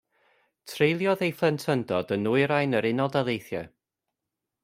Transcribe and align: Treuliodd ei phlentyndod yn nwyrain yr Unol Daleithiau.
Treuliodd 0.69 1.21
ei 1.25 1.33
phlentyndod 1.41 2.15
yn 2.17 2.25
nwyrain 2.29 2.75
yr 2.79 2.87
Unol 2.93 3.13
Daleithiau. 3.17 3.69